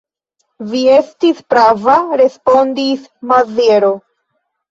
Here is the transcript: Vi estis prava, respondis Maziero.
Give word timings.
Vi 0.69 0.79
estis 0.93 1.41
prava, 1.53 1.97
respondis 2.21 3.05
Maziero. 3.33 3.93